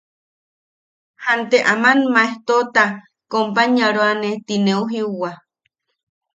Jante 1.23 1.57
aman 1.73 1.99
maejtoota 2.13 2.83
companyaroane 3.31 4.29
ti 4.45 4.55
neu 4.65 4.81
jiuwa. 4.91 5.31